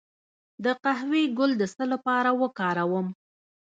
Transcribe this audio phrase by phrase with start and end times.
[0.63, 3.07] د قهوې ګل د څه لپاره وکاروم؟